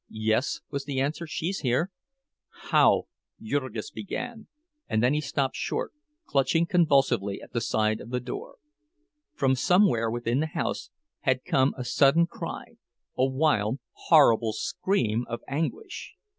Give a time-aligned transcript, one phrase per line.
[0.09, 1.91] "Yes," was the answer, "she's here."
[2.71, 3.05] "How—"
[3.39, 4.47] Jurgis began,
[4.89, 5.93] and then stopped short,
[6.25, 8.55] clutching convulsively at the side of the door.
[9.35, 12.77] From somewhere within the house had come a sudden cry,
[13.15, 13.77] a wild,
[14.07, 16.15] horrible scream of anguish.